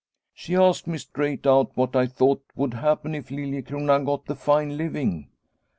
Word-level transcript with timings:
She 0.33 0.55
asked 0.55 0.87
me 0.87 0.97
straight 0.97 1.45
out 1.45 1.77
what 1.77 1.95
I 1.95 2.07
thought 2.07 2.43
would 2.55 2.73
happen 2.73 3.13
if 3.13 3.29
Liliecrona 3.29 4.03
got 4.03 4.25
the 4.25 4.33
fine 4.35 4.75
living. 4.75 5.29